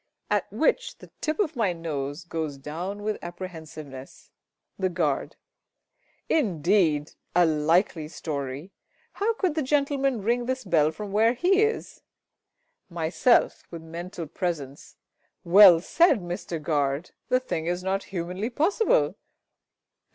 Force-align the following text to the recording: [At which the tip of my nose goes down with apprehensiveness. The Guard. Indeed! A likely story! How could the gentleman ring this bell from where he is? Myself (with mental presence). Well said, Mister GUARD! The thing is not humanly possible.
[At 0.31 0.51
which 0.51 0.97
the 0.97 1.11
tip 1.21 1.37
of 1.39 1.55
my 1.55 1.73
nose 1.73 2.23
goes 2.23 2.57
down 2.57 3.03
with 3.03 3.19
apprehensiveness. 3.23 4.31
The 4.79 4.89
Guard. 4.89 5.35
Indeed! 6.27 7.11
A 7.35 7.45
likely 7.45 8.07
story! 8.07 8.71
How 9.13 9.35
could 9.35 9.53
the 9.53 9.61
gentleman 9.61 10.23
ring 10.23 10.47
this 10.47 10.63
bell 10.63 10.89
from 10.91 11.11
where 11.11 11.33
he 11.35 11.61
is? 11.61 12.01
Myself 12.89 13.61
(with 13.69 13.83
mental 13.83 14.25
presence). 14.25 14.95
Well 15.43 15.79
said, 15.81 16.19
Mister 16.23 16.57
GUARD! 16.57 17.11
The 17.29 17.39
thing 17.39 17.67
is 17.67 17.83
not 17.83 18.05
humanly 18.05 18.49
possible. 18.49 19.17